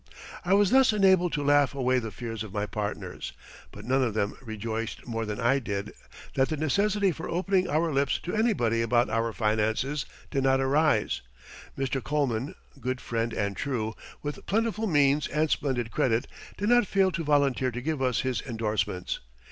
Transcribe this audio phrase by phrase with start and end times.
[0.43, 3.33] I was thus enabled to laugh away the fears of my partners,
[3.71, 5.93] but none of them rejoiced more than I did
[6.33, 11.21] that the necessity for opening our lips to anybody about our finances did not arise.
[11.77, 12.03] Mr.
[12.03, 16.25] Coleman, good friend and true, with plentiful means and splendid credit,
[16.57, 19.19] did not fail to volunteer to give us his endorsements.